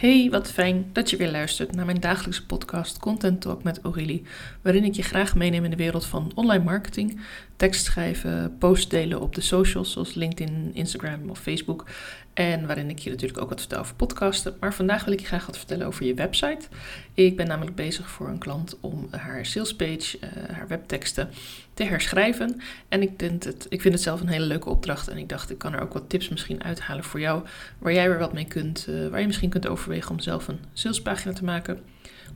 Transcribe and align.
Hey, 0.00 0.28
wat 0.30 0.52
fijn 0.52 0.90
dat 0.92 1.10
je 1.10 1.16
weer 1.16 1.30
luistert 1.30 1.74
naar 1.74 1.84
mijn 1.84 2.00
dagelijkse 2.00 2.46
podcast 2.46 2.98
Content 2.98 3.40
Talk 3.40 3.62
met 3.62 3.80
Aurélie, 3.80 4.22
waarin 4.62 4.84
ik 4.84 4.94
je 4.94 5.02
graag 5.02 5.34
meeneem 5.34 5.64
in 5.64 5.70
de 5.70 5.76
wereld 5.76 6.06
van 6.06 6.32
online 6.34 6.64
marketing, 6.64 7.20
tekst 7.56 7.84
schrijven, 7.84 8.56
posts 8.58 8.88
delen 8.88 9.20
op 9.20 9.34
de 9.34 9.40
socials 9.40 9.92
zoals 9.92 10.14
LinkedIn, 10.14 10.70
Instagram 10.74 11.30
of 11.30 11.38
Facebook 11.38 11.86
en 12.34 12.66
waarin 12.66 12.90
ik 12.90 12.98
je 12.98 13.10
natuurlijk 13.10 13.40
ook 13.40 13.48
wat 13.48 13.60
vertel 13.60 13.78
over 13.78 13.94
podcasten. 13.94 14.56
Maar 14.60 14.74
vandaag 14.74 15.04
wil 15.04 15.12
ik 15.12 15.20
je 15.20 15.26
graag 15.26 15.46
wat 15.46 15.56
vertellen 15.56 15.86
over 15.86 16.04
je 16.04 16.14
website. 16.14 16.68
Ik 17.14 17.36
ben 17.36 17.46
namelijk 17.46 17.76
bezig 17.76 18.10
voor 18.10 18.28
een 18.28 18.38
klant 18.38 18.80
om 18.80 19.08
haar 19.10 19.46
salespage, 19.46 20.18
uh, 20.20 20.56
haar 20.56 20.68
webteksten 20.68 21.30
te 21.74 21.84
herschrijven. 21.84 22.60
En 22.88 23.02
ik, 23.02 23.18
denk 23.18 23.42
het, 23.42 23.66
ik 23.68 23.80
vind 23.80 23.94
het 23.94 24.02
zelf 24.02 24.20
een 24.20 24.28
hele 24.28 24.46
leuke 24.46 24.68
opdracht. 24.68 25.08
En 25.08 25.16
ik 25.16 25.28
dacht, 25.28 25.50
ik 25.50 25.58
kan 25.58 25.72
er 25.72 25.80
ook 25.82 25.92
wat 25.92 26.08
tips 26.08 26.28
misschien 26.28 26.64
uithalen 26.64 27.04
voor 27.04 27.20
jou. 27.20 27.44
Waar 27.78 27.92
jij 27.92 28.08
weer 28.08 28.18
wat 28.18 28.32
mee 28.32 28.46
kunt, 28.46 28.86
uh, 28.88 29.08
waar 29.08 29.20
je 29.20 29.26
misschien 29.26 29.50
kunt 29.50 29.66
overwegen 29.66 30.10
om 30.10 30.20
zelf 30.20 30.48
een 30.48 30.60
salespagina 30.72 31.32
te 31.32 31.44
maken. 31.44 31.80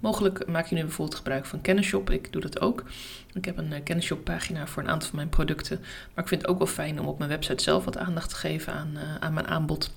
Mogelijk 0.00 0.46
maak 0.46 0.66
je 0.66 0.74
nu 0.74 0.80
bijvoorbeeld 0.80 1.16
gebruik 1.16 1.46
van 1.46 1.60
Kennisshop. 1.60 2.10
Ik 2.10 2.32
doe 2.32 2.42
dat 2.42 2.60
ook. 2.60 2.84
Ik 3.32 3.44
heb 3.44 3.58
een 3.58 3.72
uh, 3.72 3.78
Kennisshop 3.84 4.24
pagina 4.24 4.66
voor 4.66 4.82
een 4.82 4.88
aantal 4.88 5.08
van 5.08 5.16
mijn 5.16 5.28
producten. 5.28 5.78
Maar 6.14 6.24
ik 6.24 6.28
vind 6.28 6.40
het 6.40 6.50
ook 6.50 6.58
wel 6.58 6.66
fijn 6.66 7.00
om 7.00 7.06
op 7.06 7.18
mijn 7.18 7.30
website 7.30 7.62
zelf 7.62 7.84
wat 7.84 7.98
aandacht 7.98 8.28
te 8.28 8.36
geven 8.36 8.72
aan, 8.72 8.90
uh, 8.94 9.14
aan 9.20 9.34
mijn 9.34 9.46
aanbod 9.46 9.90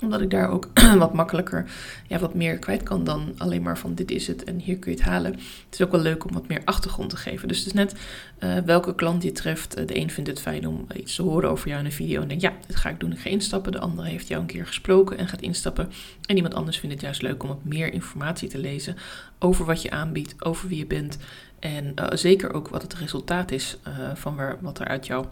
omdat 0.00 0.20
ik 0.20 0.30
daar 0.30 0.50
ook 0.50 0.68
wat 0.98 1.14
makkelijker 1.14 1.70
ja, 2.06 2.18
wat 2.18 2.34
meer 2.34 2.58
kwijt 2.58 2.82
kan 2.82 3.04
dan 3.04 3.34
alleen 3.36 3.62
maar 3.62 3.78
van 3.78 3.94
dit 3.94 4.10
is 4.10 4.26
het 4.26 4.44
en 4.44 4.58
hier 4.58 4.78
kun 4.78 4.90
je 4.90 4.98
het 4.98 5.06
halen. 5.06 5.32
Het 5.32 5.74
is 5.78 5.82
ook 5.82 5.90
wel 5.90 6.00
leuk 6.00 6.24
om 6.24 6.32
wat 6.32 6.48
meer 6.48 6.62
achtergrond 6.64 7.10
te 7.10 7.16
geven. 7.16 7.48
Dus 7.48 7.58
het 7.58 7.66
is 7.66 7.72
net 7.72 7.94
uh, 8.40 8.58
welke 8.58 8.94
klant 8.94 9.22
je 9.22 9.32
treft. 9.32 9.78
Uh, 9.78 9.86
de 9.86 9.96
een 9.96 10.10
vindt 10.10 10.30
het 10.30 10.40
fijn 10.40 10.66
om 10.66 10.86
iets 10.94 11.14
te 11.14 11.22
horen 11.22 11.50
over 11.50 11.68
jou 11.68 11.80
in 11.80 11.86
een 11.86 11.92
video 11.92 12.22
en 12.22 12.28
denkt 12.28 12.42
ja, 12.42 12.52
dit 12.66 12.76
ga 12.76 12.88
ik 12.88 13.00
doen, 13.00 13.12
ik 13.12 13.18
ga 13.18 13.30
instappen. 13.30 13.72
De 13.72 13.78
andere 13.78 14.08
heeft 14.08 14.28
jou 14.28 14.40
een 14.40 14.46
keer 14.46 14.66
gesproken 14.66 15.18
en 15.18 15.28
gaat 15.28 15.40
instappen. 15.40 15.90
En 16.26 16.36
iemand 16.36 16.54
anders 16.54 16.78
vindt 16.78 16.94
het 16.94 17.04
juist 17.04 17.22
leuk 17.22 17.42
om 17.42 17.48
wat 17.48 17.64
meer 17.64 17.92
informatie 17.92 18.48
te 18.48 18.58
lezen 18.58 18.96
over 19.38 19.64
wat 19.64 19.82
je 19.82 19.90
aanbiedt, 19.90 20.44
over 20.44 20.68
wie 20.68 20.78
je 20.78 20.86
bent. 20.86 21.18
En 21.58 21.84
uh, 21.84 22.06
zeker 22.12 22.52
ook 22.52 22.68
wat 22.68 22.82
het 22.82 22.94
resultaat 22.94 23.50
is 23.50 23.78
van 24.14 24.36
waar, 24.36 24.56
wat 24.60 24.78
er 24.78 24.86
uit 24.86 25.06
jou 25.06 25.26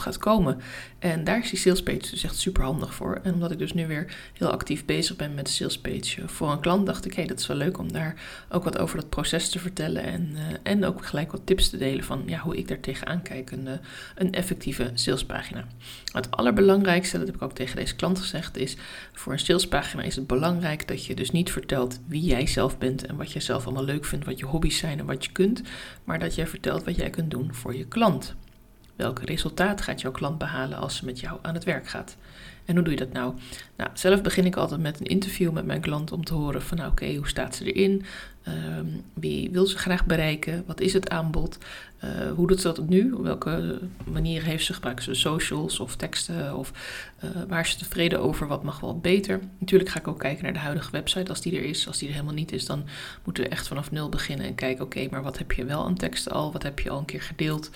gaat 0.00 0.18
komen. 0.18 0.60
En 0.98 1.24
daar 1.24 1.38
is 1.38 1.50
die 1.50 1.58
salespage 1.58 2.10
dus 2.10 2.24
echt 2.24 2.36
super 2.36 2.64
handig 2.64 2.94
voor. 2.94 3.20
En 3.22 3.34
omdat 3.34 3.50
ik 3.50 3.58
dus 3.58 3.72
nu 3.72 3.86
weer 3.86 4.16
heel 4.32 4.50
actief 4.50 4.84
bezig 4.84 5.16
ben 5.16 5.34
met 5.34 5.46
de 5.46 5.52
salespage 5.52 6.28
voor 6.28 6.50
een 6.50 6.60
klant, 6.60 6.86
dacht 6.86 7.04
ik, 7.04 7.10
hé, 7.10 7.18
hey, 7.18 7.26
dat 7.26 7.38
is 7.38 7.46
wel 7.46 7.56
leuk 7.56 7.78
om 7.78 7.92
daar 7.92 8.14
ook 8.48 8.64
wat 8.64 8.78
over 8.78 8.96
dat 8.96 9.08
proces 9.08 9.48
te 9.48 9.58
vertellen. 9.58 10.02
En, 10.02 10.30
uh, 10.32 10.40
en 10.62 10.84
ook 10.84 11.06
gelijk 11.06 11.32
wat 11.32 11.40
tips 11.44 11.68
te 11.68 11.76
delen 11.76 12.04
van 12.04 12.22
ja, 12.26 12.38
hoe 12.38 12.56
ik 12.56 12.68
daar 12.68 12.80
tegenaan 12.80 13.22
kijk, 13.22 13.50
een, 13.50 13.66
uh, 13.66 13.72
een 14.14 14.32
effectieve 14.32 14.90
salespagina. 14.94 15.64
Het 16.12 16.30
allerbelangrijkste, 16.30 17.18
dat 17.18 17.26
heb 17.26 17.36
ik 17.36 17.42
ook 17.42 17.54
tegen 17.54 17.76
deze 17.76 17.96
klant 17.96 18.18
gezegd, 18.18 18.56
is 18.56 18.76
voor 19.12 19.32
een 19.32 19.38
salespagina 19.38 20.02
is 20.02 20.16
het 20.16 20.26
belangrijk 20.26 20.88
dat 20.88 21.04
je 21.04 21.14
dus 21.14 21.30
niet 21.30 21.52
vertelt 21.52 22.00
wie 22.06 22.22
jij 22.22 22.46
zelf 22.46 22.78
bent 22.78 23.06
en 23.06 23.16
wat 23.16 23.32
jij 23.32 23.40
zelf 23.40 23.64
allemaal 23.64 23.84
leuk 23.84 24.04
vindt, 24.04 24.24
wat 24.24 24.38
je 24.38 24.46
hobby's 24.46 24.78
zijn 24.78 24.98
en 24.98 25.06
wat 25.06 25.24
je 25.24 25.32
kunt, 25.32 25.62
maar 26.04 26.18
dat 26.18 26.34
jij 26.34 26.46
vertelt 26.46 26.84
wat 26.84 26.96
jij 26.96 27.10
kunt 27.10 27.30
doen 27.30 27.54
voor 27.54 27.76
je 27.76 27.84
klant. 27.84 28.34
Welk 29.00 29.18
resultaat 29.18 29.80
gaat 29.80 30.00
jouw 30.00 30.10
klant 30.10 30.38
behalen 30.38 30.78
als 30.78 30.96
ze 30.96 31.04
met 31.04 31.20
jou 31.20 31.38
aan 31.42 31.54
het 31.54 31.64
werk 31.64 31.88
gaat? 31.88 32.16
En 32.64 32.74
hoe 32.74 32.84
doe 32.84 32.92
je 32.92 32.98
dat 32.98 33.12
nou? 33.12 33.34
Nou, 33.76 33.90
zelf 33.94 34.22
begin 34.22 34.44
ik 34.44 34.56
altijd 34.56 34.80
met 34.80 35.00
een 35.00 35.06
interview 35.06 35.52
met 35.52 35.66
mijn 35.66 35.80
klant 35.80 36.12
om 36.12 36.24
te 36.24 36.34
horen 36.34 36.62
van, 36.62 36.76
nou, 36.76 36.90
oké, 36.90 37.14
hoe 37.14 37.28
staat 37.28 37.54
ze 37.54 37.72
erin? 37.72 38.04
Um, 38.48 39.02
wie 39.14 39.50
wil 39.50 39.66
ze 39.66 39.78
graag 39.78 40.06
bereiken? 40.06 40.64
Wat 40.66 40.80
is 40.80 40.92
het 40.92 41.10
aanbod? 41.10 41.58
Uh, 42.04 42.32
hoe 42.32 42.46
doet 42.46 42.60
ze 42.60 42.72
dat 42.72 42.88
nu? 42.88 43.12
Op 43.12 43.22
welke 43.22 43.80
manier 44.04 44.42
heeft 44.42 44.64
ze? 44.64 44.72
Gebruikt 44.72 45.02
ze 45.02 45.14
socials 45.14 45.80
of 45.80 45.96
teksten? 45.96 46.56
Of 46.56 46.72
uh, 47.24 47.30
waar 47.48 47.60
is 47.60 47.70
ze 47.70 47.78
tevreden 47.78 48.20
over? 48.20 48.46
Wat 48.46 48.62
mag 48.62 48.80
wel 48.80 48.98
beter? 48.98 49.40
Natuurlijk 49.58 49.90
ga 49.90 49.98
ik 49.98 50.08
ook 50.08 50.18
kijken 50.18 50.44
naar 50.44 50.52
de 50.52 50.58
huidige 50.58 50.90
website 50.90 51.30
als 51.30 51.40
die 51.40 51.56
er 51.56 51.64
is. 51.64 51.86
Als 51.86 51.98
die 51.98 52.08
er 52.08 52.14
helemaal 52.14 52.34
niet 52.34 52.52
is, 52.52 52.66
dan 52.66 52.84
moeten 53.24 53.42
we 53.42 53.48
echt 53.48 53.68
vanaf 53.68 53.90
nul 53.90 54.08
beginnen 54.08 54.46
en 54.46 54.54
kijken, 54.54 54.84
oké, 54.84 55.06
maar 55.10 55.22
wat 55.22 55.38
heb 55.38 55.52
je 55.52 55.64
wel 55.64 55.84
aan 55.84 55.96
teksten 55.96 56.32
al? 56.32 56.52
Wat 56.52 56.62
heb 56.62 56.78
je 56.78 56.90
al 56.90 56.98
een 56.98 57.04
keer 57.04 57.22
gedeeld? 57.22 57.70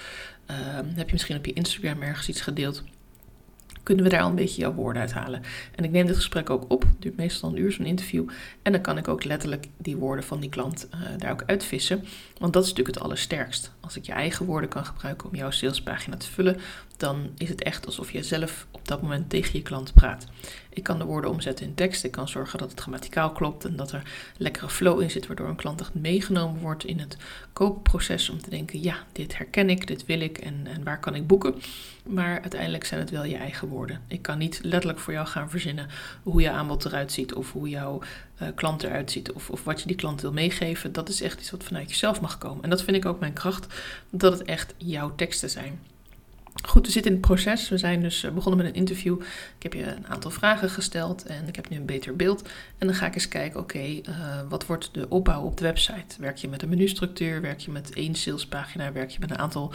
Uh, 0.51 0.57
heb 0.95 1.07
je 1.07 1.13
misschien 1.13 1.37
op 1.37 1.47
je 1.47 1.53
Instagram 1.53 2.03
ergens 2.03 2.29
iets 2.29 2.41
gedeeld? 2.41 2.85
kunnen 3.85 4.05
we 4.05 4.11
daar 4.11 4.21
al 4.23 4.29
een 4.29 4.35
beetje 4.35 4.61
jouw 4.61 4.73
woorden 4.73 5.03
uithalen. 5.03 5.43
En 5.75 5.85
ik 5.85 5.91
neem 5.91 6.07
dit 6.07 6.17
gesprek 6.17 6.51
ook 6.51 6.65
op, 6.69 6.83
het 6.83 7.03
duurt 7.03 7.17
meestal 7.17 7.51
een 7.51 7.59
uur 7.59 7.73
zo'n 7.73 7.87
interview. 7.87 8.29
En 8.63 8.73
dan 8.73 8.81
kan 8.81 8.99
ik 8.99 9.09
ook 9.09 9.25
letterlijk 9.25 9.67
die 9.77 9.97
woorden 9.97 10.25
van 10.25 10.41
die 10.41 10.51
klant 10.51 10.89
uh, 10.95 11.01
daar 11.19 11.33
ook 11.33 11.43
uitvissen. 11.47 12.05
Want 12.39 12.53
dat 12.53 12.63
is 12.63 12.69
natuurlijk 12.69 12.97
het 12.97 13.05
allersterkst. 13.05 13.73
Als 13.81 13.97
ik 13.97 14.07
je 14.07 14.13
eigen 14.13 14.47
woorden 14.47 14.69
kan 14.69 14.85
gebruiken 14.85 15.29
om 15.29 15.35
jouw 15.35 15.51
salespagina 15.51 16.17
te 16.17 16.31
vullen, 16.31 16.57
dan 16.97 17.31
is 17.37 17.49
het 17.49 17.63
echt 17.63 17.87
alsof 17.87 18.13
je 18.13 18.23
zelf 18.23 18.67
op 18.71 18.89
dat 18.89 19.03
moment 19.03 19.31
tegen 19.31 19.59
je 19.59 19.63
klant 19.63 19.95
praat. 19.95 20.27
Ik 20.69 20.83
kan 20.83 20.99
de 20.99 21.05
woorden 21.05 21.31
omzetten 21.31 21.67
in 21.67 21.75
tekst. 21.75 22.05
Ik 22.05 22.11
kan 22.11 22.29
zorgen 22.29 22.59
dat 22.59 22.71
het 22.71 22.81
grammaticaal 22.81 23.33
klopt 23.33 23.65
en 23.65 23.77
dat 23.77 23.93
er 23.93 24.03
lekkere 24.37 24.69
flow 24.69 25.01
in 25.01 25.11
zit, 25.11 25.27
waardoor 25.27 25.49
een 25.49 25.57
klant 25.57 25.81
echt 25.81 25.95
meegenomen 25.95 26.61
wordt 26.61 26.85
in 26.85 26.99
het 26.99 27.17
koopproces 27.53 28.29
om 28.29 28.43
te 28.43 28.51
denken: 28.51 28.83
ja, 28.83 28.97
dit 29.13 29.37
herken 29.37 29.71
ik, 29.71 29.87
dit 29.87 30.07
wil 30.07 30.21
ik 30.21 30.39
en, 30.39 30.67
en 30.67 30.85
waar 30.85 31.01
kan 31.01 31.15
ik 31.15 31.27
boeken. 31.27 31.55
Maar 32.05 32.41
uiteindelijk 32.41 32.85
zijn 32.85 33.01
het 33.01 33.11
wel 33.11 33.25
je 33.25 33.37
eigen 33.37 33.69
woorden. 33.69 34.01
Ik 34.07 34.23
kan 34.23 34.39
niet 34.39 34.61
letterlijk 34.63 34.99
voor 34.99 35.13
jou 35.13 35.27
gaan 35.27 35.51
verzinnen 35.51 35.89
hoe 36.23 36.41
je 36.41 36.51
aanbod 36.51 36.85
eruit 36.85 37.13
ziet 37.13 37.35
of 37.35 37.53
hoe 37.53 37.69
jouw 37.69 38.01
uh, 38.43 38.49
klant 38.55 38.83
eruit 38.83 39.11
ziet 39.11 39.33
of, 39.33 39.51
of 39.51 39.65
wat 39.65 39.81
je 39.81 39.87
die 39.87 39.97
klant 39.97 40.21
wil 40.21 40.33
meegeven. 40.33 40.93
Dat 40.93 41.09
is 41.09 41.21
echt 41.21 41.41
iets 41.41 41.51
wat 41.51 41.65
vanuit 41.65 41.91
jezelf 41.91 42.21
mag 42.21 42.39
komen. 42.39 42.65
En 42.65 42.71
dat 42.71 42.83
vind 42.83 42.97
ik 42.97 43.05
ook 43.05 43.21
mijn 43.21 43.33
kracht, 43.33 43.67
dat 44.11 44.39
het 44.39 44.43
echt 44.49 44.75
jouw 44.77 45.15
teksten 45.15 45.51
zijn. 45.51 45.81
Goed, 46.63 46.87
we 46.87 46.93
zitten 46.93 47.11
in 47.13 47.19
het 47.19 47.27
proces. 47.27 47.69
We 47.69 47.79
zijn 47.79 48.01
dus 48.01 48.23
eh, 48.23 48.31
begonnen 48.31 48.65
met 48.65 48.71
een 48.71 48.79
interview. 48.81 49.21
Ik 49.57 49.63
heb 49.63 49.73
je 49.73 49.95
een 49.95 50.07
aantal 50.07 50.31
vragen 50.31 50.71
gesteld 50.71 51.27
en 51.27 51.49
ik 51.49 51.57
heb 51.57 51.69
nu 51.69 51.77
een 51.77 51.87
beter 51.87 52.17
beeld. 52.17 52.49
En 52.79 52.87
dan 52.87 52.97
ga 52.97 53.07
ik 53.07 53.15
eens 53.15 53.29
kijken, 53.29 53.61
oké, 53.61 53.79
uh, 53.79 54.03
wat 54.49 54.67
wordt 54.67 54.89
de 54.93 55.09
opbouw 55.09 55.43
op 55.43 55.57
de 55.57 55.65
website? 55.65 56.17
Werk 56.19 56.37
je 56.37 56.49
met 56.49 56.63
een 56.63 56.69
menustructuur? 56.69 57.41
Werk 57.41 57.61
je 57.61 57.71
met 57.71 57.93
één 57.93 58.15
salespagina? 58.15 58.93
Werk 58.93 59.11
je 59.11 59.19
met 59.21 59.31
een 59.31 59.39
aantal 59.39 59.73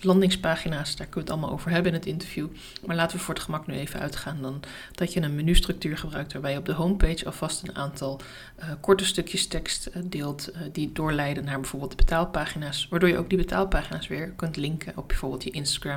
landingspagina's? 0.00 0.96
Daar 0.96 1.06
kunnen 1.06 1.14
we 1.14 1.20
het 1.20 1.30
allemaal 1.30 1.50
over 1.50 1.70
hebben 1.70 1.92
in 1.92 1.98
het 1.98 2.06
interview. 2.06 2.46
Maar 2.86 2.96
laten 2.96 3.16
we 3.16 3.22
voor 3.22 3.34
het 3.34 3.42
gemak 3.42 3.66
nu 3.66 3.74
even 3.74 4.00
uitgaan 4.00 4.42
dan 4.42 4.60
dat 4.92 5.12
je 5.12 5.22
een 5.22 5.34
menustructuur 5.34 5.98
gebruikt 5.98 6.32
waarbij 6.32 6.52
je 6.52 6.58
op 6.58 6.66
de 6.66 6.72
homepage 6.72 7.24
alvast 7.24 7.62
een 7.62 7.76
aantal 7.76 8.20
uh, 8.58 8.64
korte 8.80 9.04
stukjes 9.04 9.46
tekst 9.46 9.90
deelt 10.10 10.52
die 10.72 10.92
doorleiden 10.92 11.44
naar 11.44 11.60
bijvoorbeeld 11.60 11.90
de 11.90 11.96
betaalpagina's. 11.96 12.86
Waardoor 12.90 13.08
je 13.08 13.18
ook 13.18 13.28
die 13.28 13.38
betaalpagina's 13.38 14.06
weer 14.06 14.30
kunt 14.30 14.56
linken 14.56 14.92
op 14.96 15.08
bijvoorbeeld 15.08 15.44
je 15.44 15.50
Instagram 15.50 15.93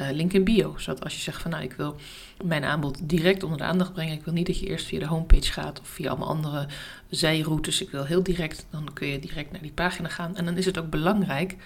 uh, 0.00 0.10
link 0.10 0.32
in 0.32 0.44
bio. 0.44 0.74
Zodat 0.78 1.04
als 1.04 1.14
je 1.14 1.20
zegt 1.20 1.42
van 1.42 1.50
nou 1.50 1.62
ik 1.62 1.72
wil 1.72 1.96
mijn 2.44 2.64
aanbod 2.64 3.08
direct 3.08 3.42
onder 3.42 3.58
de 3.58 3.64
aandacht 3.64 3.92
brengen. 3.92 4.14
Ik 4.14 4.24
wil 4.24 4.34
niet 4.34 4.46
dat 4.46 4.58
je 4.58 4.66
eerst 4.66 4.86
via 4.86 4.98
de 4.98 5.06
homepage 5.06 5.52
gaat 5.52 5.80
of 5.80 5.88
via 5.88 6.08
allemaal 6.08 6.28
andere 6.28 6.66
zijroutes. 7.08 7.82
Ik 7.82 7.90
wil 7.90 8.04
heel 8.04 8.22
direct, 8.22 8.66
dan 8.70 8.92
kun 8.92 9.06
je 9.06 9.18
direct 9.18 9.52
naar 9.52 9.62
die 9.62 9.72
pagina 9.72 10.08
gaan. 10.08 10.36
En 10.36 10.44
dan 10.44 10.56
is 10.56 10.66
het 10.66 10.78
ook 10.78 10.90
belangrijk 10.90 11.56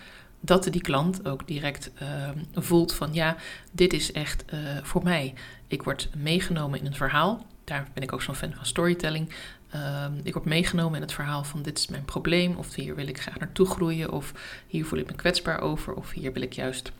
dat 0.40 0.68
die 0.70 0.80
klant 0.80 1.26
ook 1.26 1.46
direct 1.46 1.90
uh, 2.02 2.28
voelt 2.54 2.94
van 2.94 3.12
ja, 3.12 3.36
dit 3.72 3.92
is 3.92 4.12
echt 4.12 4.44
uh, 4.54 4.58
voor 4.82 5.02
mij. 5.02 5.34
Ik 5.66 5.82
word 5.82 6.08
meegenomen 6.16 6.78
in 6.78 6.86
een 6.86 6.94
verhaal. 6.94 7.46
Daar 7.64 7.88
ben 7.94 8.02
ik 8.02 8.12
ook 8.12 8.22
zo'n 8.22 8.34
fan 8.34 8.52
van 8.54 8.66
storytelling. 8.66 9.28
Uh, 9.74 10.06
ik 10.22 10.32
word 10.32 10.44
meegenomen 10.46 10.94
in 10.94 11.02
het 11.02 11.12
verhaal 11.12 11.44
van 11.44 11.62
dit 11.62 11.78
is 11.78 11.86
mijn 11.86 12.04
probleem. 12.04 12.56
Of 12.56 12.74
hier 12.74 12.94
wil 12.94 13.06
ik 13.06 13.20
graag 13.20 13.38
naartoe 13.38 13.66
groeien. 13.66 14.12
Of 14.12 14.32
hier 14.66 14.86
voel 14.86 14.98
ik 14.98 15.06
me 15.06 15.14
kwetsbaar 15.14 15.60
over. 15.60 15.94
Of 15.94 16.10
hier 16.10 16.32
wil 16.32 16.42
ik 16.42 16.52
juist 16.52 16.92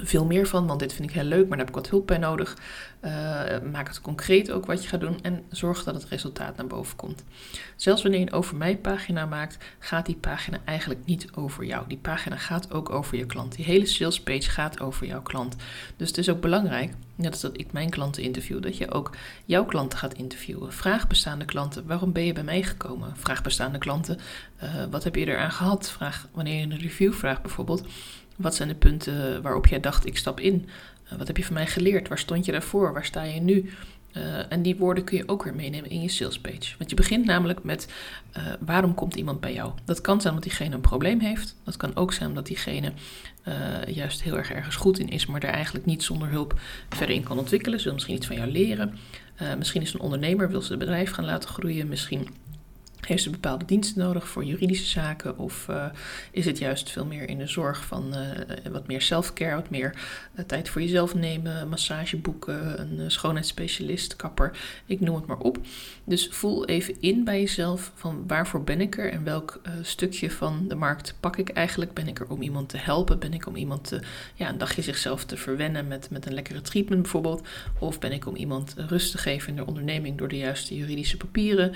veel 0.00 0.24
meer 0.24 0.46
van, 0.46 0.66
want 0.66 0.80
dit 0.80 0.92
vind 0.92 1.08
ik 1.08 1.14
heel 1.14 1.24
leuk, 1.24 1.48
maar 1.48 1.58
daar 1.58 1.66
heb 1.66 1.68
ik 1.68 1.82
wat 1.82 1.90
hulp 1.90 2.06
bij 2.06 2.18
nodig. 2.18 2.56
Uh, 3.04 3.10
maak 3.72 3.88
het 3.88 4.00
concreet 4.00 4.50
ook 4.50 4.66
wat 4.66 4.82
je 4.82 4.88
gaat 4.88 5.00
doen 5.00 5.18
en 5.22 5.44
zorg 5.50 5.84
dat 5.84 5.94
het 5.94 6.04
resultaat 6.04 6.56
naar 6.56 6.66
boven 6.66 6.96
komt. 6.96 7.24
Zelfs 7.76 8.02
wanneer 8.02 8.20
je 8.20 8.26
een 8.26 8.32
over 8.32 8.56
mij 8.56 8.76
pagina 8.76 9.26
maakt, 9.26 9.64
gaat 9.78 10.06
die 10.06 10.16
pagina 10.16 10.58
eigenlijk 10.64 11.00
niet 11.04 11.26
over 11.34 11.64
jou. 11.64 11.84
Die 11.88 11.98
pagina 11.98 12.36
gaat 12.36 12.72
ook 12.72 12.90
over 12.90 13.18
je 13.18 13.26
klant. 13.26 13.56
Die 13.56 13.64
hele 13.64 13.86
sales 13.86 14.20
page 14.20 14.50
gaat 14.50 14.80
over 14.80 15.06
jouw 15.06 15.22
klant. 15.22 15.56
Dus 15.96 16.08
het 16.08 16.18
is 16.18 16.28
ook 16.28 16.40
belangrijk, 16.40 16.92
net 17.14 17.32
als 17.32 17.40
dat 17.40 17.58
ik 17.58 17.72
mijn 17.72 17.90
klanten 17.90 18.22
interview, 18.22 18.62
dat 18.62 18.76
je 18.76 18.90
ook 18.90 19.10
jouw 19.44 19.64
klanten 19.64 19.98
gaat 19.98 20.14
interviewen. 20.14 20.72
Vraag 20.72 21.06
bestaande 21.06 21.44
klanten, 21.44 21.86
waarom 21.86 22.12
ben 22.12 22.24
je 22.24 22.32
bij 22.32 22.44
mij 22.44 22.62
gekomen? 22.62 23.12
Vraag 23.16 23.42
bestaande 23.42 23.78
klanten, 23.78 24.18
uh, 24.62 24.70
wat 24.90 25.04
heb 25.04 25.14
je 25.14 25.26
eraan 25.26 25.52
gehad? 25.52 25.90
Vraag 25.90 26.28
wanneer 26.32 26.58
je 26.58 26.62
een 26.62 26.78
review 26.78 27.12
vraagt 27.12 27.42
bijvoorbeeld 27.42 27.86
wat 28.36 28.54
zijn 28.54 28.68
de 28.68 28.74
punten 28.74 29.42
waarop 29.42 29.66
jij 29.66 29.80
dacht, 29.80 30.06
ik 30.06 30.16
stap 30.16 30.40
in? 30.40 30.68
Uh, 31.12 31.18
wat 31.18 31.26
heb 31.26 31.36
je 31.36 31.44
van 31.44 31.54
mij 31.54 31.66
geleerd? 31.66 32.08
Waar 32.08 32.18
stond 32.18 32.44
je 32.44 32.52
daarvoor? 32.52 32.92
Waar 32.92 33.04
sta 33.04 33.22
je 33.22 33.40
nu? 33.40 33.70
Uh, 34.16 34.52
en 34.52 34.62
die 34.62 34.76
woorden 34.76 35.04
kun 35.04 35.16
je 35.16 35.28
ook 35.28 35.42
weer 35.44 35.54
meenemen 35.54 35.90
in 35.90 36.02
je 36.02 36.08
salespage. 36.08 36.74
Want 36.78 36.90
je 36.90 36.96
begint 36.96 37.24
namelijk 37.24 37.64
met 37.64 37.88
uh, 38.36 38.42
waarom 38.60 38.94
komt 38.94 39.14
iemand 39.14 39.40
bij 39.40 39.52
jou? 39.52 39.72
Dat 39.84 40.00
kan 40.00 40.20
zijn 40.20 40.34
omdat 40.34 40.48
diegene 40.48 40.74
een 40.74 40.80
probleem 40.80 41.20
heeft. 41.20 41.56
Dat 41.64 41.76
kan 41.76 41.96
ook 41.96 42.12
zijn 42.12 42.28
omdat 42.28 42.46
diegene 42.46 42.92
juist 43.86 44.22
heel 44.22 44.36
erg 44.36 44.52
ergens 44.52 44.76
goed 44.76 44.98
in 44.98 45.08
is, 45.08 45.26
maar 45.26 45.40
daar 45.40 45.52
eigenlijk 45.52 45.84
niet 45.84 46.02
zonder 46.02 46.28
hulp 46.28 46.60
verder 46.88 47.14
in 47.14 47.22
kan 47.22 47.38
ontwikkelen. 47.38 47.78
Ze 47.78 47.84
wil 47.84 47.94
misschien 47.94 48.16
iets 48.16 48.26
van 48.26 48.36
jou 48.36 48.50
leren. 48.50 48.98
misschien 49.58 49.82
is 49.82 49.92
een 49.92 50.00
ondernemer, 50.00 50.50
wil 50.50 50.62
ze 50.62 50.70
het 50.70 50.78
bedrijf 50.78 51.10
gaan 51.10 51.24
laten 51.24 51.48
groeien. 51.48 51.88
Misschien 51.88 52.28
Heeft 53.06 53.22
ze 53.22 53.30
bepaalde 53.30 53.64
diensten 53.64 54.02
nodig 54.02 54.28
voor 54.28 54.44
juridische 54.44 54.86
zaken? 54.86 55.38
Of 55.38 55.66
uh, 55.70 55.86
is 56.30 56.44
het 56.44 56.58
juist 56.58 56.90
veel 56.90 57.06
meer 57.06 57.28
in 57.28 57.38
de 57.38 57.46
zorg 57.46 57.84
van 57.84 58.14
uh, 58.14 58.72
wat 58.72 58.86
meer 58.86 59.02
self-care, 59.02 59.54
wat 59.54 59.70
meer 59.70 59.94
uh, 60.34 60.44
tijd 60.44 60.68
voor 60.68 60.80
jezelf 60.80 61.14
nemen, 61.14 61.68
massage 61.68 62.16
boeken, 62.16 62.80
een 62.80 63.10
schoonheidsspecialist, 63.10 64.16
kapper, 64.16 64.58
ik 64.86 65.00
noem 65.00 65.14
het 65.14 65.26
maar 65.26 65.38
op. 65.38 65.58
Dus 66.04 66.28
voel 66.28 66.66
even 66.66 66.96
in 67.00 67.24
bij 67.24 67.40
jezelf 67.40 67.92
van 67.94 68.24
waarvoor 68.26 68.64
ben 68.64 68.80
ik 68.80 68.98
er 68.98 69.12
en 69.12 69.24
welk 69.24 69.60
stukje 69.82 70.30
van 70.30 70.68
de 70.68 70.74
markt 70.74 71.14
pak 71.20 71.36
ik 71.36 71.48
eigenlijk? 71.48 71.92
Ben 71.92 72.08
ik 72.08 72.20
er 72.20 72.28
om 72.28 72.42
iemand 72.42 72.68
te 72.68 72.76
helpen? 72.76 73.18
Ben 73.18 73.34
ik 73.34 73.46
om 73.46 73.56
iemand 73.56 73.84
te, 73.84 74.00
ja, 74.34 74.48
een 74.48 74.58
dagje 74.58 74.82
zichzelf 74.82 75.24
te 75.24 75.36
verwennen 75.36 75.88
met, 75.88 76.10
met 76.10 76.26
een 76.26 76.34
lekkere 76.34 76.60
treatment 76.60 77.02
bijvoorbeeld? 77.02 77.48
Of 77.78 77.98
ben 77.98 78.12
ik 78.12 78.26
om 78.26 78.36
iemand 78.36 78.74
rust 78.76 79.10
te 79.10 79.18
geven 79.18 79.48
in 79.48 79.56
de 79.56 79.66
onderneming 79.66 80.18
door 80.18 80.28
de 80.28 80.38
juiste 80.38 80.76
juridische 80.76 81.16
papieren? 81.16 81.74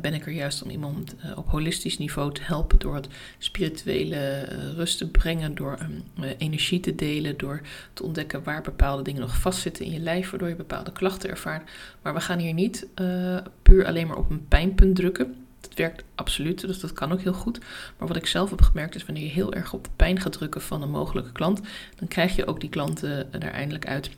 ben 0.00 0.14
ik 0.14 0.26
er 0.26 0.32
juist 0.32 0.45
om 0.62 0.70
iemand 0.70 1.14
uh, 1.24 1.38
op 1.38 1.48
holistisch 1.48 1.98
niveau 1.98 2.32
te 2.32 2.40
helpen 2.42 2.78
door 2.78 2.94
het 2.94 3.08
spirituele 3.38 4.48
uh, 4.52 4.72
rust 4.74 4.98
te 4.98 5.10
brengen, 5.10 5.54
door 5.54 5.78
um, 5.82 6.04
energie 6.38 6.80
te 6.80 6.94
delen, 6.94 7.36
door 7.36 7.60
te 7.92 8.02
ontdekken 8.02 8.42
waar 8.42 8.62
bepaalde 8.62 9.02
dingen 9.02 9.20
nog 9.20 9.36
vastzitten 9.40 9.84
in 9.84 9.92
je 9.92 10.00
lijf, 10.00 10.30
waardoor 10.30 10.48
je 10.48 10.56
bepaalde 10.56 10.92
klachten 10.92 11.30
ervaart. 11.30 11.70
Maar 12.02 12.14
we 12.14 12.20
gaan 12.20 12.38
hier 12.38 12.52
niet 12.52 12.86
puur 13.62 13.86
alleen 13.86 14.06
maar 14.06 14.16
op 14.16 14.30
een 14.30 14.48
pijnpunt 14.48 14.96
drukken. 14.96 15.34
Dat 15.60 15.74
werkt 15.74 16.04
absoluut, 16.14 16.60
dus 16.60 16.80
dat 16.80 16.92
kan 16.92 17.12
ook 17.12 17.20
heel 17.20 17.32
goed. 17.32 17.58
Maar 17.98 18.08
wat 18.08 18.16
ik 18.16 18.26
zelf 18.26 18.50
heb 18.50 18.62
gemerkt 18.62 18.94
is 18.94 19.04
wanneer 19.04 19.24
je 19.24 19.30
heel 19.30 19.52
erg 19.52 19.72
op 19.72 19.84
de 19.84 19.90
pijn 19.96 20.20
gaat 20.20 20.32
drukken 20.32 20.62
van 20.62 20.82
een 20.82 20.90
mogelijke 20.90 21.32
klant, 21.32 21.60
dan 21.96 22.08
krijg 22.08 22.36
je 22.36 22.46
ook 22.46 22.60
die 22.60 22.70
klanten 22.70 23.32
er 23.32 23.50
eindelijk 23.50 23.86
uit 23.86 24.10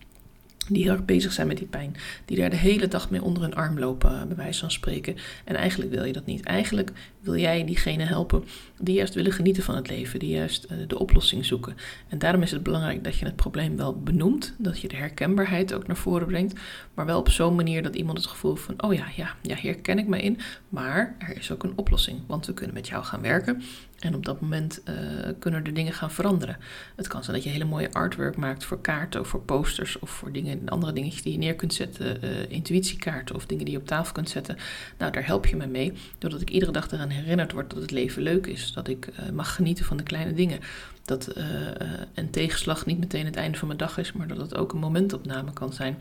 die 0.69 0.83
heel 0.83 0.93
erg 0.93 1.05
bezig 1.05 1.33
zijn 1.33 1.47
met 1.47 1.57
die 1.57 1.67
pijn. 1.67 1.97
Die 2.25 2.37
daar 2.37 2.51
de 2.51 2.57
hele 2.57 2.89
dag 2.89 3.11
mee 3.11 3.23
onder 3.23 3.43
hun 3.43 3.55
arm 3.55 3.79
lopen, 3.79 4.29
bij 4.29 4.37
wijze 4.37 4.61
van 4.61 4.71
spreken. 4.71 5.17
En 5.45 5.57
eigenlijk 5.57 5.91
wil 5.91 6.05
je 6.05 6.13
dat 6.13 6.27
niet. 6.27 6.45
Eigenlijk 6.45 6.93
wil 7.21 7.37
jij 7.37 7.65
diegene 7.65 8.05
helpen 8.05 8.45
die 8.81 8.95
juist 8.95 9.15
willen 9.15 9.33
genieten 9.33 9.63
van 9.63 9.77
het 9.77 9.89
leven. 9.89 10.19
Die 10.19 10.35
juist 10.35 10.67
uh, 10.71 10.79
de 10.87 10.99
oplossing 10.99 11.47
zoeken. 11.47 11.77
En 12.09 12.19
daarom 12.19 12.43
is 12.43 12.51
het 12.51 12.63
belangrijk 12.63 13.05
dat 13.05 13.17
je 13.17 13.25
het 13.25 13.37
probleem 13.37 13.77
wel 13.77 14.01
benoemt. 14.03 14.55
Dat 14.59 14.81
je 14.81 14.89
de 14.89 14.97
herkenbaarheid 14.97 15.73
ook 15.73 15.87
naar 15.87 15.97
voren 15.97 16.27
brengt. 16.27 16.61
Maar 16.95 17.07
wel 17.07 17.19
op 17.19 17.31
zo'n 17.31 17.55
manier 17.55 17.83
dat 17.83 17.97
iemand 17.97 18.19
het 18.19 18.27
gevoel 18.27 18.55
van... 18.55 18.83
Oh 18.83 18.95
ja, 18.95 19.07
ja, 19.17 19.35
ja, 19.43 19.57
hier 19.57 19.79
ken 19.79 19.99
ik 19.99 20.07
me 20.07 20.21
in. 20.21 20.39
Maar 20.69 21.17
er 21.19 21.37
is 21.37 21.53
ook 21.53 21.63
een 21.63 21.73
oplossing. 21.77 22.21
Want 22.27 22.47
we 22.47 22.55
kunnen 22.55 22.75
met 22.75 22.89
jou 22.89 23.05
gaan 23.05 23.21
werken. 23.21 23.63
En 23.99 24.15
op 24.15 24.25
dat 24.25 24.41
moment 24.41 24.81
uh, 24.85 24.95
kunnen 25.39 25.65
er 25.65 25.75
dingen 25.75 25.93
gaan 25.93 26.11
veranderen. 26.11 26.57
Het 26.97 27.07
kan 27.07 27.25
zijn 27.25 27.37
dat 27.37 27.45
je 27.45 27.51
hele 27.51 27.65
mooie 27.65 27.93
artwork 27.93 28.37
maakt 28.37 28.65
voor 28.65 28.81
kaarten 28.81 29.21
of 29.21 29.29
voor 29.29 29.41
posters 29.41 29.99
of 29.99 30.11
voor 30.11 30.33
dingen, 30.33 30.69
andere 30.69 30.93
dingetjes 30.93 31.23
die 31.23 31.33
je 31.33 31.39
neer 31.39 31.55
kunt 31.55 31.75
zetten, 31.75 32.25
uh, 32.25 32.51
intuïtiekaarten 32.51 33.35
of 33.35 33.47
dingen 33.47 33.65
die 33.65 33.75
je 33.75 33.81
op 33.81 33.87
tafel 33.87 34.13
kunt 34.13 34.29
zetten. 34.29 34.57
Nou, 34.99 35.13
daar 35.13 35.27
help 35.27 35.47
je 35.47 35.57
me 35.57 35.67
mee, 35.67 35.93
doordat 36.19 36.41
ik 36.41 36.51
iedere 36.51 36.73
dag 36.73 36.91
eraan 36.91 37.09
herinnerd 37.09 37.53
word 37.53 37.71
dat 37.71 37.81
het 37.81 37.91
leven 37.91 38.23
leuk 38.23 38.47
is, 38.47 38.73
dat 38.73 38.89
ik 38.89 39.07
uh, 39.07 39.31
mag 39.31 39.55
genieten 39.55 39.85
van 39.85 39.97
de 39.97 40.03
kleine 40.03 40.35
dingen. 40.35 40.61
Dat 41.05 41.33
een 42.15 42.31
tegenslag 42.31 42.87
niet 42.87 42.99
meteen 42.99 43.25
het 43.25 43.37
einde 43.37 43.59
van 43.59 43.67
mijn 43.67 43.79
dag 43.79 43.99
is, 43.99 44.13
maar 44.13 44.29
dat 44.29 44.37
het 44.37 44.57
ook 44.57 44.73
een 44.73 44.79
momentopname 44.79 45.53
kan 45.53 45.73
zijn 45.73 45.99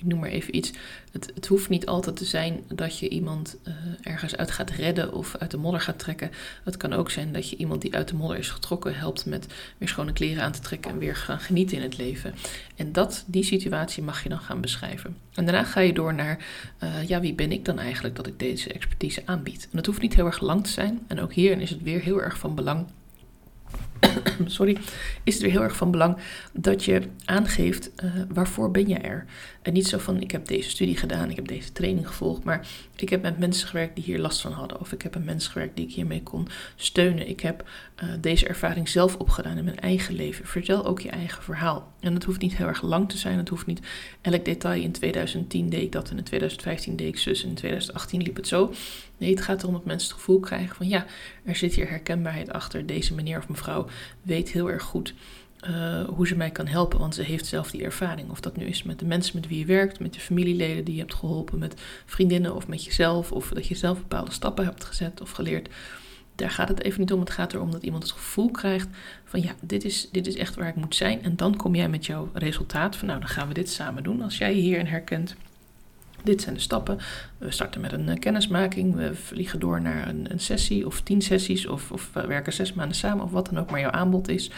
ik 0.00 0.06
noem 0.06 0.18
maar 0.18 0.30
even 0.30 0.56
iets. 0.56 0.72
Het, 1.12 1.30
het 1.34 1.46
hoeft 1.46 1.68
niet 1.68 1.86
altijd 1.86 2.16
te 2.16 2.24
zijn 2.24 2.60
dat 2.68 2.98
je 2.98 3.08
iemand 3.08 3.56
uh, 3.68 3.74
ergens 4.02 4.36
uit 4.36 4.50
gaat 4.50 4.70
redden 4.70 5.12
of 5.12 5.36
uit 5.38 5.50
de 5.50 5.56
modder 5.56 5.80
gaat 5.80 5.98
trekken. 5.98 6.30
Het 6.64 6.76
kan 6.76 6.92
ook 6.92 7.10
zijn 7.10 7.32
dat 7.32 7.50
je 7.50 7.56
iemand 7.56 7.82
die 7.82 7.94
uit 7.94 8.08
de 8.08 8.14
modder 8.14 8.38
is 8.38 8.50
getrokken 8.50 8.94
helpt 8.94 9.26
met 9.26 9.46
weer 9.78 9.88
schone 9.88 10.12
kleren 10.12 10.42
aan 10.42 10.52
te 10.52 10.60
trekken 10.60 10.90
en 10.90 10.98
weer 10.98 11.16
gaan 11.16 11.40
genieten 11.40 11.76
in 11.76 11.82
het 11.82 11.98
leven. 11.98 12.34
En 12.76 12.92
dat, 12.92 13.24
die 13.26 13.44
situatie 13.44 14.02
mag 14.02 14.22
je 14.22 14.28
dan 14.28 14.40
gaan 14.40 14.60
beschrijven. 14.60 15.16
En 15.34 15.44
daarna 15.44 15.64
ga 15.64 15.80
je 15.80 15.92
door 15.92 16.14
naar, 16.14 16.44
uh, 16.82 17.08
ja, 17.08 17.20
wie 17.20 17.34
ben 17.34 17.52
ik 17.52 17.64
dan 17.64 17.78
eigenlijk 17.78 18.16
dat 18.16 18.26
ik 18.26 18.38
deze 18.38 18.72
expertise 18.72 19.22
aanbied? 19.24 19.68
En 19.70 19.76
het 19.76 19.86
hoeft 19.86 20.00
niet 20.00 20.14
heel 20.14 20.26
erg 20.26 20.40
lang 20.40 20.64
te 20.64 20.70
zijn. 20.70 21.00
En 21.06 21.20
ook 21.20 21.32
hierin 21.32 21.60
is 21.60 21.70
het 21.70 21.82
weer 21.82 22.00
heel 22.00 22.22
erg 22.22 22.38
van 22.38 22.54
belang 22.54 22.86
sorry, 24.46 24.76
is 25.24 25.34
het 25.34 25.42
weer 25.42 25.52
heel 25.52 25.62
erg 25.62 25.76
van 25.76 25.90
belang 25.90 26.16
dat 26.52 26.84
je 26.84 27.02
aangeeft 27.24 27.90
uh, 28.04 28.10
waarvoor 28.28 28.70
ben 28.70 28.88
je 28.88 28.94
er. 28.94 29.26
En 29.62 29.72
niet 29.72 29.86
zo 29.86 29.98
van 29.98 30.20
ik 30.20 30.30
heb 30.30 30.46
deze 30.46 30.70
studie 30.70 30.96
gedaan, 30.96 31.30
ik 31.30 31.36
heb 31.36 31.48
deze 31.48 31.72
training 31.72 32.06
gevolgd, 32.06 32.44
maar 32.44 32.66
ik 32.96 33.08
heb 33.08 33.22
met 33.22 33.38
mensen 33.38 33.68
gewerkt 33.68 33.94
die 33.94 34.04
hier 34.04 34.18
last 34.18 34.40
van 34.40 34.52
hadden. 34.52 34.80
Of 34.80 34.92
ik 34.92 35.02
heb 35.02 35.14
met 35.14 35.24
mensen 35.24 35.52
gewerkt 35.52 35.76
die 35.76 35.86
ik 35.86 35.94
hiermee 35.94 36.22
kon 36.22 36.48
steunen. 36.76 37.28
Ik 37.28 37.40
heb 37.40 37.68
uh, 38.02 38.10
deze 38.20 38.46
ervaring 38.46 38.88
zelf 38.88 39.16
opgedaan 39.16 39.56
in 39.56 39.64
mijn 39.64 39.80
eigen 39.80 40.14
leven. 40.14 40.46
Vertel 40.46 40.86
ook 40.86 41.00
je 41.00 41.10
eigen 41.10 41.42
verhaal. 41.42 41.92
En 42.00 42.14
het 42.14 42.24
hoeft 42.24 42.40
niet 42.40 42.56
heel 42.56 42.66
erg 42.66 42.82
lang 42.82 43.08
te 43.08 43.18
zijn. 43.18 43.38
Het 43.38 43.48
hoeft 43.48 43.66
niet 43.66 43.80
elk 44.20 44.44
detail. 44.44 44.82
In 44.82 44.92
2010 44.92 45.68
deed 45.68 45.82
ik 45.82 45.92
dat 45.92 46.10
en 46.10 46.18
in 46.18 46.24
2015 46.24 46.96
deed 46.96 47.08
ik 47.08 47.18
zus 47.18 47.42
en 47.42 47.48
in 47.48 47.54
2018 47.54 48.22
liep 48.22 48.36
het 48.36 48.48
zo. 48.48 48.72
Nee, 49.18 49.30
het 49.30 49.40
gaat 49.40 49.62
erom 49.62 49.74
dat 49.74 49.84
mensen 49.84 50.08
het 50.08 50.18
gevoel 50.18 50.40
krijgen 50.40 50.76
van 50.76 50.88
ja, 50.88 51.06
er 51.44 51.56
zit 51.56 51.74
hier 51.74 51.88
herkenbaarheid 51.88 52.52
achter. 52.52 52.86
Deze 52.86 53.14
meneer 53.14 53.38
of 53.38 53.48
mevrouw 53.48 53.86
weet 54.22 54.52
heel 54.52 54.70
erg 54.70 54.82
goed 54.82 55.14
uh, 55.68 56.02
hoe 56.08 56.26
ze 56.26 56.36
mij 56.36 56.50
kan 56.50 56.66
helpen, 56.66 56.98
want 56.98 57.14
ze 57.14 57.22
heeft 57.22 57.46
zelf 57.46 57.70
die 57.70 57.84
ervaring. 57.84 58.30
Of 58.30 58.40
dat 58.40 58.56
nu 58.56 58.66
is 58.66 58.82
met 58.82 58.98
de 58.98 59.04
mensen 59.04 59.36
met 59.36 59.48
wie 59.48 59.58
je 59.58 59.64
werkt, 59.64 60.00
met 60.00 60.14
je 60.14 60.20
familieleden 60.20 60.84
die 60.84 60.94
je 60.94 61.00
hebt 61.00 61.14
geholpen, 61.14 61.58
met 61.58 61.80
vriendinnen 62.06 62.54
of 62.54 62.68
met 62.68 62.84
jezelf, 62.84 63.32
of 63.32 63.48
dat 63.48 63.66
je 63.66 63.74
zelf 63.74 63.98
bepaalde 63.98 64.32
stappen 64.32 64.64
hebt 64.64 64.84
gezet 64.84 65.20
of 65.20 65.30
geleerd. 65.30 65.68
Daar 66.40 66.50
gaat 66.50 66.68
het 66.68 66.82
even 66.82 67.00
niet 67.00 67.12
om. 67.12 67.20
Het 67.20 67.30
gaat 67.30 67.52
erom 67.52 67.70
dat 67.70 67.82
iemand 67.82 68.02
het 68.02 68.12
gevoel 68.12 68.50
krijgt 68.50 68.88
van 69.24 69.40
ja, 69.40 69.52
dit 69.60 69.84
is, 69.84 70.08
dit 70.12 70.26
is 70.26 70.36
echt 70.36 70.54
waar 70.54 70.68
ik 70.68 70.74
moet 70.74 70.94
zijn. 70.94 71.22
En 71.22 71.36
dan 71.36 71.56
kom 71.56 71.74
jij 71.74 71.88
met 71.88 72.06
jouw 72.06 72.30
resultaat 72.32 72.96
van 72.96 73.08
nou, 73.08 73.20
dan 73.20 73.28
gaan 73.28 73.48
we 73.48 73.54
dit 73.54 73.70
samen 73.70 74.02
doen. 74.02 74.22
Als 74.22 74.38
jij 74.38 74.54
je 74.54 74.60
hierin 74.60 74.86
herkent, 74.86 75.34
dit 76.24 76.42
zijn 76.42 76.54
de 76.54 76.60
stappen. 76.60 76.98
We 77.38 77.50
starten 77.50 77.80
met 77.80 77.92
een 77.92 78.08
eh, 78.08 78.18
kennismaking. 78.18 78.94
We 78.94 79.14
vliegen 79.14 79.60
door 79.60 79.80
naar 79.80 80.08
een, 80.08 80.26
een 80.30 80.40
sessie 80.40 80.86
of 80.86 81.00
tien 81.00 81.22
sessies. 81.22 81.66
Of, 81.66 81.92
of, 81.92 82.10
we 82.12 82.26
werken 82.26 82.52
zes 82.52 82.72
maanden 82.72 82.96
samen 82.96 83.24
of 83.24 83.30
wat 83.30 83.46
dan 83.46 83.58
ook 83.58 83.70
maar 83.70 83.80
jouw 83.80 83.90
aanbod 83.90 84.28
is. 84.28 84.50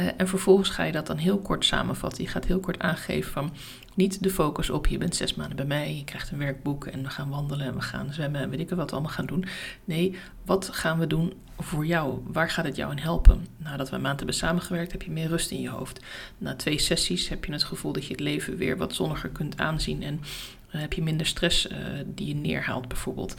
Uh, 0.00 0.06
en 0.16 0.28
vervolgens 0.28 0.68
ga 0.68 0.82
je 0.82 0.92
dat 0.92 1.06
dan 1.06 1.16
heel 1.16 1.38
kort 1.38 1.64
samenvatten. 1.64 2.24
Je 2.24 2.30
gaat 2.30 2.44
heel 2.44 2.60
kort 2.60 2.78
aangeven 2.78 3.32
van 3.32 3.52
niet 3.94 4.22
de 4.22 4.30
focus 4.30 4.70
op 4.70 4.86
je 4.86 4.98
bent 4.98 5.16
zes 5.16 5.34
maanden 5.34 5.56
bij 5.56 5.66
mij. 5.66 5.96
Je 5.96 6.04
krijgt 6.04 6.30
een 6.30 6.38
werkboek 6.38 6.86
en 6.86 7.02
we 7.02 7.08
gaan 7.08 7.28
wandelen 7.28 7.66
en 7.66 7.74
we 7.74 7.80
gaan 7.80 8.12
zwemmen 8.12 8.40
en 8.40 8.50
weet 8.50 8.60
ik 8.60 8.70
wat 8.70 8.90
we 8.90 8.92
allemaal 8.92 9.12
gaan 9.12 9.26
doen. 9.26 9.44
Nee, 9.84 10.18
wat 10.44 10.68
gaan 10.72 10.98
we 10.98 11.06
doen 11.06 11.32
voor 11.58 11.86
jou? 11.86 12.20
Waar 12.26 12.50
gaat 12.50 12.64
het 12.64 12.76
jou 12.76 12.90
in 12.90 12.98
helpen? 12.98 13.46
Nadat 13.56 13.90
we 13.90 13.96
een 13.96 14.02
maand 14.02 14.18
hebben 14.18 14.36
samengewerkt 14.36 14.92
heb 14.92 15.02
je 15.02 15.10
meer 15.10 15.28
rust 15.28 15.50
in 15.50 15.60
je 15.60 15.68
hoofd. 15.68 16.00
Na 16.38 16.54
twee 16.54 16.78
sessies 16.78 17.28
heb 17.28 17.44
je 17.44 17.52
het 17.52 17.64
gevoel 17.64 17.92
dat 17.92 18.04
je 18.04 18.12
het 18.12 18.20
leven 18.20 18.56
weer 18.56 18.76
wat 18.76 18.94
zonniger 18.94 19.28
kunt 19.28 19.58
aanzien 19.58 20.02
en 20.02 20.20
dan 20.72 20.80
heb 20.80 20.92
je 20.92 21.02
minder 21.02 21.26
stress 21.26 21.68
uh, 21.68 21.76
die 22.06 22.26
je 22.26 22.34
neerhaalt 22.34 22.88
bijvoorbeeld. 22.88 23.34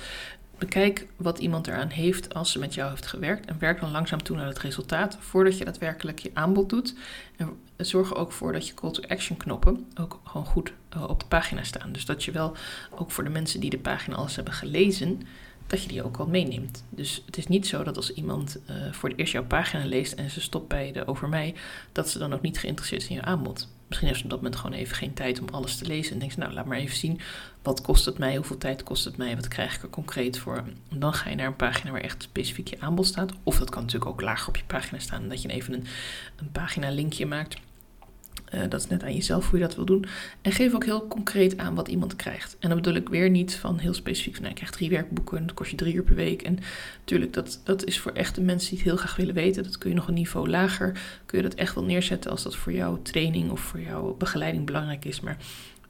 Bekijk 0.57 1.07
wat 1.15 1.39
iemand 1.39 1.67
eraan 1.67 1.89
heeft 1.89 2.33
als 2.33 2.51
ze 2.51 2.59
met 2.59 2.73
jou 2.73 2.89
heeft 2.89 3.05
gewerkt 3.05 3.45
en 3.45 3.59
werk 3.59 3.79
dan 3.79 3.91
langzaam 3.91 4.23
toe 4.23 4.35
naar 4.35 4.47
het 4.47 4.59
resultaat 4.59 5.17
voordat 5.19 5.57
je 5.57 5.65
daadwerkelijk 5.65 6.19
je 6.19 6.31
aanbod 6.33 6.69
doet. 6.69 6.95
En 7.35 7.59
zorg 7.77 8.09
er 8.09 8.17
ook 8.17 8.31
voor 8.31 8.53
dat 8.53 8.67
je 8.67 8.73
call 8.73 8.91
to 8.91 9.03
action 9.07 9.37
knoppen 9.37 9.87
ook 9.99 10.19
gewoon 10.23 10.45
goed 10.45 10.73
uh, 10.95 11.09
op 11.09 11.19
de 11.19 11.25
pagina 11.25 11.63
staan. 11.63 11.91
Dus 11.91 12.05
dat 12.05 12.23
je 12.23 12.31
wel 12.31 12.55
ook 12.89 13.11
voor 13.11 13.23
de 13.23 13.29
mensen 13.29 13.59
die 13.59 13.69
de 13.69 13.79
pagina 13.79 14.15
alles 14.15 14.35
hebben 14.35 14.53
gelezen, 14.53 15.21
dat 15.67 15.81
je 15.83 15.87
die 15.87 16.03
ook 16.03 16.17
al 16.17 16.27
meeneemt. 16.27 16.83
Dus 16.89 17.23
het 17.25 17.37
is 17.37 17.47
niet 17.47 17.67
zo 17.67 17.83
dat 17.83 17.95
als 17.95 18.13
iemand 18.13 18.59
voor 18.91 19.09
het 19.09 19.17
eerst 19.17 19.33
jouw 19.33 19.45
pagina 19.45 19.85
leest 19.85 20.13
en 20.13 20.29
ze 20.29 20.41
stopt 20.41 20.67
bij 20.67 20.91
de 20.91 21.07
over 21.07 21.29
mij, 21.29 21.55
dat 21.91 22.09
ze 22.09 22.19
dan 22.19 22.33
ook 22.33 22.41
niet 22.41 22.59
geïnteresseerd 22.59 23.01
is 23.01 23.07
in 23.07 23.15
je 23.15 23.21
aanbod. 23.21 23.67
Misschien 23.91 24.09
heeft 24.09 24.19
ze 24.19 24.25
op 24.25 24.31
dat 24.31 24.41
moment 24.41 24.61
gewoon 24.61 24.77
even 24.77 24.95
geen 24.95 25.13
tijd 25.13 25.39
om 25.39 25.47
alles 25.51 25.77
te 25.77 25.85
lezen. 25.85 26.13
En 26.13 26.19
denkt 26.19 26.37
nou 26.37 26.53
laat 26.53 26.65
maar 26.65 26.77
even 26.77 26.97
zien, 26.97 27.19
wat 27.61 27.81
kost 27.81 28.05
het 28.05 28.17
mij, 28.17 28.35
hoeveel 28.35 28.57
tijd 28.57 28.83
kost 28.83 29.05
het 29.05 29.17
mij, 29.17 29.35
wat 29.35 29.47
krijg 29.47 29.75
ik 29.75 29.83
er 29.83 29.89
concreet 29.89 30.39
voor. 30.39 30.63
Dan 30.89 31.13
ga 31.13 31.29
je 31.29 31.35
naar 31.35 31.47
een 31.47 31.55
pagina 31.55 31.91
waar 31.91 32.01
echt 32.01 32.23
specifiek 32.23 32.67
je 32.67 32.79
aanbod 32.79 33.07
staat. 33.07 33.31
Of 33.43 33.57
dat 33.57 33.69
kan 33.69 33.81
natuurlijk 33.83 34.11
ook 34.11 34.21
lager 34.21 34.47
op 34.47 34.57
je 34.57 34.63
pagina 34.67 34.99
staan, 34.99 35.29
dat 35.29 35.41
je 35.41 35.47
even 35.47 35.73
een, 35.73 35.85
een 36.35 36.51
pagina 36.51 36.89
linkje 36.89 37.25
maakt 37.25 37.55
uh, 38.53 38.61
dat 38.69 38.79
is 38.79 38.87
net 38.87 39.03
aan 39.03 39.13
jezelf 39.13 39.49
hoe 39.49 39.59
je 39.59 39.65
dat 39.65 39.75
wil 39.75 39.85
doen. 39.85 40.05
En 40.41 40.51
geef 40.51 40.73
ook 40.73 40.85
heel 40.85 41.07
concreet 41.07 41.57
aan 41.57 41.75
wat 41.75 41.87
iemand 41.87 42.15
krijgt. 42.15 42.55
En 42.59 42.69
dan 42.69 42.77
bedoel 42.77 42.95
ik 42.95 43.09
weer 43.09 43.29
niet 43.29 43.55
van 43.55 43.77
heel 43.77 43.93
specifiek 43.93 44.33
van 44.33 44.41
nou, 44.41 44.53
je 44.53 44.59
krijgt 44.59 44.77
drie 44.77 44.89
werkboeken, 44.89 45.45
dat 45.47 45.55
kost 45.55 45.71
je 45.71 45.77
drie 45.77 45.93
uur 45.93 46.03
per 46.03 46.15
week. 46.15 46.41
En 46.41 46.59
natuurlijk, 46.99 47.33
dat, 47.33 47.61
dat 47.63 47.85
is 47.85 47.99
voor 47.99 48.11
echte 48.11 48.41
mensen 48.41 48.69
die 48.69 48.77
het 48.77 48.87
heel 48.87 48.97
graag 48.97 49.15
willen 49.15 49.33
weten. 49.33 49.63
Dat 49.63 49.77
kun 49.77 49.89
je 49.89 49.95
nog 49.95 50.07
een 50.07 50.13
niveau 50.13 50.49
lager, 50.49 50.99
kun 51.25 51.37
je 51.37 51.43
dat 51.43 51.53
echt 51.53 51.75
wel 51.75 51.83
neerzetten 51.83 52.31
als 52.31 52.43
dat 52.43 52.55
voor 52.55 52.73
jouw 52.73 53.01
training 53.01 53.51
of 53.51 53.59
voor 53.59 53.81
jouw 53.81 54.15
begeleiding 54.17 54.65
belangrijk 54.65 55.05
is. 55.05 55.19
Maar 55.19 55.37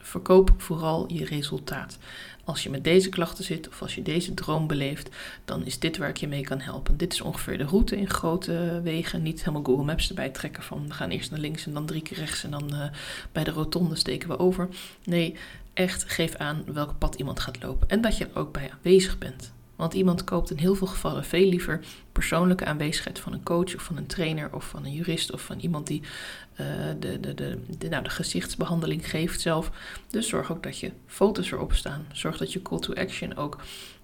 verkoop 0.01 0.53
vooral 0.57 1.11
je 1.13 1.25
resultaat. 1.25 1.97
Als 2.43 2.63
je 2.63 2.69
met 2.69 2.83
deze 2.83 3.09
klachten 3.09 3.43
zit 3.43 3.67
of 3.67 3.81
als 3.81 3.95
je 3.95 4.01
deze 4.01 4.33
droom 4.33 4.67
beleeft, 4.67 5.09
dan 5.45 5.65
is 5.65 5.79
dit 5.79 5.97
waar 5.97 6.09
ik 6.09 6.17
je 6.17 6.27
mee 6.27 6.41
kan 6.41 6.59
helpen. 6.59 6.97
Dit 6.97 7.13
is 7.13 7.21
ongeveer 7.21 7.57
de 7.57 7.63
route 7.63 7.97
in 7.97 8.09
grote 8.09 8.81
wegen. 8.83 9.21
Niet 9.21 9.39
helemaal 9.39 9.63
Google 9.63 9.85
Maps 9.85 10.09
erbij 10.09 10.29
trekken 10.29 10.63
van 10.63 10.87
we 10.87 10.93
gaan 10.93 11.09
eerst 11.09 11.31
naar 11.31 11.39
links 11.39 11.65
en 11.65 11.73
dan 11.73 11.85
drie 11.85 12.01
keer 12.01 12.17
rechts 12.17 12.43
en 12.43 12.51
dan 12.51 12.69
uh, 12.73 12.83
bij 13.31 13.43
de 13.43 13.51
rotonde 13.51 13.95
steken 13.95 14.29
we 14.29 14.39
over. 14.39 14.67
Nee, 15.03 15.35
echt 15.73 16.11
geef 16.11 16.35
aan 16.35 16.63
welk 16.73 16.97
pad 16.97 17.15
iemand 17.15 17.39
gaat 17.39 17.63
lopen 17.63 17.89
en 17.89 18.01
dat 18.01 18.17
je 18.17 18.25
er 18.25 18.39
ook 18.39 18.51
bij 18.51 18.71
aanwezig 18.71 19.17
bent. 19.17 19.51
Want 19.81 19.93
iemand 19.93 20.23
koopt 20.23 20.51
in 20.51 20.57
heel 20.57 20.75
veel 20.75 20.87
gevallen 20.87 21.25
veel 21.25 21.49
liever 21.49 21.79
persoonlijke 22.11 22.65
aanwezigheid 22.65 23.19
van 23.19 23.33
een 23.33 23.43
coach 23.43 23.75
of 23.75 23.81
van 23.81 23.97
een 23.97 24.05
trainer 24.05 24.53
of 24.53 24.67
van 24.67 24.85
een 24.85 24.93
jurist 24.93 25.31
of 25.31 25.41
van 25.41 25.59
iemand 25.59 25.87
die 25.87 26.01
uh, 26.01 26.67
de, 26.99 27.19
de, 27.19 27.33
de, 27.77 27.89
nou, 27.89 28.03
de 28.03 28.09
gezichtsbehandeling 28.09 29.09
geeft 29.09 29.41
zelf. 29.41 29.71
Dus 30.09 30.27
zorg 30.27 30.51
ook 30.51 30.63
dat 30.63 30.79
je 30.79 30.91
foto's 31.05 31.51
erop 31.51 31.73
staan. 31.73 32.05
Zorg 32.11 32.37
dat 32.37 32.53
je 32.53 32.61
call 32.61 32.79
to 32.79 32.93
action 32.93 33.35
ook 33.35 33.57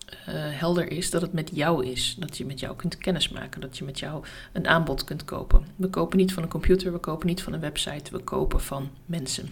uh, 0.09 0.15
helder 0.35 0.91
is 0.91 1.09
dat 1.09 1.21
het 1.21 1.33
met 1.33 1.49
jou 1.53 1.85
is. 1.85 2.15
Dat 2.19 2.37
je 2.37 2.45
met 2.45 2.59
jou 2.59 2.75
kunt 2.75 2.97
kennismaken. 2.97 3.61
Dat 3.61 3.77
je 3.77 3.83
met 3.83 3.99
jou 3.99 4.25
een 4.53 4.67
aanbod 4.67 5.03
kunt 5.03 5.25
kopen. 5.25 5.65
We 5.75 5.89
kopen 5.89 6.17
niet 6.17 6.33
van 6.33 6.43
een 6.43 6.49
computer, 6.49 6.91
we 6.91 6.99
kopen 6.99 7.27
niet 7.27 7.43
van 7.43 7.53
een 7.53 7.59
website, 7.59 8.11
we 8.11 8.19
kopen 8.19 8.61
van 8.61 8.89
mensen. 9.05 9.49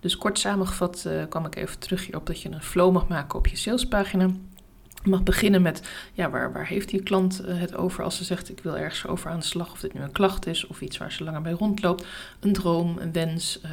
Dus 0.00 0.16
kort 0.16 0.38
samengevat 0.38 1.04
uh, 1.06 1.22
kwam 1.28 1.46
ik 1.46 1.56
even 1.56 1.78
terug 1.78 2.06
hierop 2.06 2.26
dat 2.26 2.40
je 2.40 2.50
een 2.50 2.62
flow 2.62 2.92
mag 2.92 3.08
maken 3.08 3.38
op 3.38 3.46
je 3.46 3.56
salespagina 3.56 4.30
mag 5.04 5.22
beginnen 5.22 5.62
met, 5.62 5.82
ja, 6.12 6.30
waar, 6.30 6.52
waar 6.52 6.66
heeft 6.66 6.88
die 6.88 7.02
klant 7.02 7.40
eh, 7.40 7.58
het 7.58 7.74
over 7.74 8.04
als 8.04 8.16
ze 8.16 8.24
zegt, 8.24 8.50
ik 8.50 8.60
wil 8.62 8.76
ergens 8.76 9.06
over 9.06 9.30
aan 9.30 9.38
de 9.38 9.44
slag, 9.44 9.72
of 9.72 9.80
dit 9.80 9.94
nu 9.94 10.00
een 10.00 10.12
klacht 10.12 10.46
is, 10.46 10.66
of 10.66 10.80
iets 10.80 10.98
waar 10.98 11.12
ze 11.12 11.24
langer 11.24 11.42
bij 11.42 11.52
rondloopt, 11.52 12.06
een 12.40 12.52
droom, 12.52 12.98
een 12.98 13.12
wens, 13.12 13.60
uh, 13.64 13.70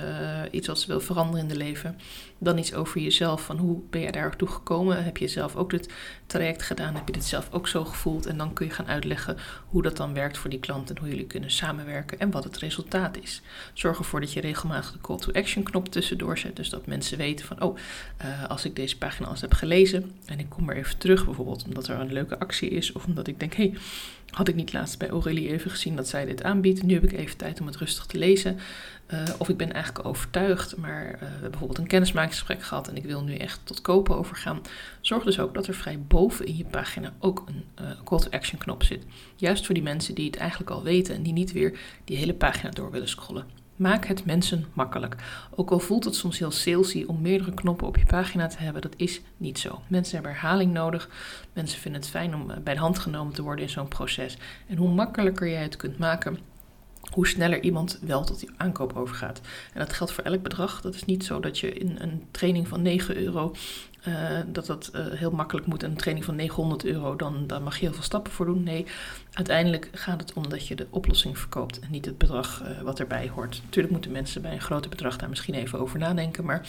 iets 0.52 0.68
wat 0.68 0.80
ze 0.80 0.88
wil 0.88 1.00
veranderen 1.00 1.42
in 1.42 1.48
de 1.48 1.56
leven. 1.56 1.98
Dan 2.38 2.58
iets 2.58 2.74
over 2.74 3.02
jezelf, 3.02 3.46
van 3.46 3.58
hoe 3.58 3.80
ben 3.90 4.02
je 4.02 4.12
daar 4.12 4.36
toe 4.36 4.48
gekomen? 4.48 5.04
Heb 5.04 5.18
je 5.18 5.28
zelf 5.28 5.56
ook 5.56 5.70
dit 5.70 5.94
traject 6.26 6.62
gedaan? 6.62 6.96
Heb 6.96 7.08
je 7.08 7.14
dit 7.14 7.26
zelf 7.26 7.48
ook 7.52 7.68
zo 7.68 7.86
gevoeld? 7.86 8.26
En 8.26 8.38
dan 8.38 8.54
kun 8.54 8.66
je 8.66 8.72
gaan 8.72 8.88
uitleggen 8.88 9.38
hoe 9.68 9.82
dat 9.82 9.98
dan 9.98 10.14
werkt 10.14 10.38
voor 10.38 10.50
die 10.50 10.60
klant 10.60 10.90
en 10.90 10.98
hoe 11.00 11.10
jullie 11.10 11.26
kunnen 11.26 11.52
samenwerken 11.52 12.20
en 12.20 12.32
wat 12.32 12.44
het 12.44 12.58
resultaat 12.58 13.18
is. 13.18 13.42
Zorg 13.74 13.98
ervoor 13.98 14.20
dat 14.20 14.34
je 14.34 14.42
regelmatig 14.42 14.92
de 14.92 15.02
call 15.02 15.18
to 15.18 15.32
action 15.32 15.64
knop 15.64 15.90
tussendoor 15.90 16.38
zet, 16.38 16.56
dus 16.56 16.70
dat 16.70 16.86
mensen 16.86 17.18
weten 17.18 17.46
van, 17.46 17.62
oh, 17.62 17.78
uh, 18.22 18.46
als 18.46 18.66
ik 18.66 18.76
deze 18.76 18.98
pagina 18.98 19.28
al 19.28 19.36
heb 19.40 19.54
gelezen 19.54 20.12
en 20.26 20.40
ik 20.40 20.50
kom 20.50 20.66
weer 20.66 20.78
even 20.78 20.98
terug, 20.98 21.19
bijvoorbeeld 21.26 21.64
omdat 21.66 21.88
er 21.88 22.00
een 22.00 22.14
leuke 22.14 22.40
actie 22.40 22.70
is 22.70 22.92
of 22.92 23.06
omdat 23.06 23.28
ik 23.28 23.40
denk, 23.40 23.54
hé, 23.54 23.64
hey, 23.64 23.80
had 24.30 24.48
ik 24.48 24.56
niet 24.56 24.74
laatst 24.74 24.98
bij 24.98 25.10
Aurélie 25.10 25.50
even 25.50 25.72
gezien 25.72 25.96
dat 25.96 26.08
zij 26.08 26.26
dit 26.26 26.44
aanbiedt. 26.44 26.84
Nu 26.84 26.94
heb 26.94 27.04
ik 27.04 27.12
even 27.12 27.38
tijd 27.38 27.60
om 27.60 27.66
het 27.66 27.76
rustig 27.76 28.06
te 28.06 28.18
lezen. 28.18 28.60
Uh, 29.14 29.24
of 29.38 29.50
ik 29.50 29.58
ben 29.58 29.74
eigenlijk 29.74 30.08
overtuigd, 30.08 30.78
maar 30.78 31.16
we 31.20 31.26
hebben 31.26 31.50
bijvoorbeeld 31.50 31.80
een 31.80 31.88
kennismakingsgesprek 31.88 32.64
gehad 32.64 32.88
en 32.88 32.96
ik 32.96 33.04
wil 33.04 33.24
nu 33.24 33.36
echt 33.36 33.60
tot 33.64 33.82
kopen 33.82 34.18
overgaan. 34.18 34.62
Zorg 35.02 35.24
dus 35.24 35.40
ook 35.40 35.54
dat 35.54 35.68
er 35.68 35.74
vrij 35.74 36.00
boven 36.00 36.46
in 36.46 36.58
je 36.58 36.66
pagina 36.66 37.14
ook 37.20 37.44
een 37.48 37.64
uh, 37.82 37.92
call 38.04 38.20
to 38.20 38.30
action 38.30 38.60
knop 38.60 38.84
zit. 38.84 39.06
Juist 39.36 39.66
voor 39.66 39.76
die 39.76 39.84
mensen 39.84 40.16
die 40.16 40.26
het 40.26 40.36
eigenlijk 40.36 40.72
al 40.72 40.84
weten 40.84 41.16
en 41.16 41.24
die 41.24 41.34
niet 41.34 41.52
weer 41.52 41.80
die 42.04 42.18
hele 42.18 42.34
pagina 42.34 42.70
door 42.70 42.92
willen 42.92 43.10
scrollen. 43.10 43.59
Maak 43.80 44.06
het 44.06 44.26
mensen 44.26 44.66
makkelijk. 44.74 45.16
Ook 45.56 45.72
al 45.72 45.80
voelt 45.80 46.04
het 46.04 46.16
soms 46.16 46.40
heel 46.40 46.52
salesy 46.52 47.04
om 47.08 47.22
meerdere 47.22 47.54
knoppen 47.54 47.88
op 47.88 47.98
je 47.98 48.06
pagina 48.06 48.48
te 48.48 48.58
hebben, 48.58 48.82
dat 48.82 48.94
is 48.98 49.22
niet 49.38 49.60
zo. 49.60 49.82
Mensen 49.88 50.14
hebben 50.14 50.32
herhaling 50.32 50.74
nodig. 50.74 51.10
Mensen 51.54 51.80
vinden 51.80 52.02
het 52.02 52.10
fijn 52.10 52.36
om 52.36 52.52
bij 52.64 52.74
de 52.74 52.80
hand 52.80 53.00
genomen 53.00 53.34
te 53.34 53.42
worden 53.42 53.66
in 53.66 53.72
zo'n 53.72 53.88
proces. 53.88 54.38
En 54.68 54.78
hoe 54.78 54.90
makkelijker 54.90 55.50
jij 55.50 55.62
het 55.62 55.76
kunt 55.76 55.98
maken, 55.98 56.40
hoe 57.12 57.28
sneller 57.28 57.62
iemand 57.62 58.00
wel 58.02 58.24
tot 58.24 58.40
die 58.40 58.50
aankoop 58.58 58.96
overgaat. 58.96 59.42
En 59.74 59.80
dat 59.80 59.94
geldt 59.94 60.14
voor 60.14 60.24
elk 60.24 60.42
bedrag. 60.42 60.82
Dat 60.82 60.96
is 60.96 61.06
niet 61.06 61.26
zo 61.26 61.40
dat 61.40 61.60
je 61.60 61.74
in 61.74 61.96
een 62.00 62.24
training 62.32 62.68
van 62.68 62.82
9 62.82 63.18
euro 63.18 63.56
uh, 64.08 64.40
dat 64.48 64.66
dat 64.66 64.92
uh, 64.96 65.06
heel 65.08 65.32
makkelijk 65.32 65.68
moet. 65.68 65.84
Een 65.84 65.96
training 65.96 66.26
van 66.26 66.36
900 66.36 66.86
euro, 66.86 67.16
dan, 67.16 67.48
dan 67.48 67.64
mag 67.64 67.78
je 67.78 67.86
heel 67.86 67.94
veel 67.94 68.04
stappen 68.04 68.32
voor 68.32 68.46
doen. 68.46 68.64
Nee, 68.64 68.86
uiteindelijk 69.34 69.90
gaat 69.92 70.22
het 70.22 70.34
om 70.34 70.50
dat 70.50 70.68
je 70.68 70.76
de 70.76 70.88
oplossing 70.90 71.38
verkoopt 71.38 71.80
en 71.80 71.92
niet 71.92 72.06
het 72.06 72.18
bedrag 72.18 72.64
uh, 72.64 72.82
wat 72.82 73.00
erbij 73.00 73.30
hoort. 73.30 73.62
Natuurlijk 73.64 73.94
moeten 73.94 74.12
mensen 74.12 74.42
bij 74.42 74.52
een 74.52 74.62
groter 74.62 74.90
bedrag 74.90 75.18
daar 75.18 75.30
misschien 75.30 75.54
even 75.54 75.80
over 75.80 76.00
nadenken, 76.00 76.46
maar 76.46 76.68